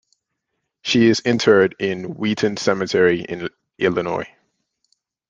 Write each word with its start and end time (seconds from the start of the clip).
She 0.81 1.05
is 1.09 1.19
interred 1.19 1.75
in 1.77 2.15
Wheaton 2.15 2.57
Cemetery 2.57 3.21
in 3.21 3.49
Illinois. 3.77 4.27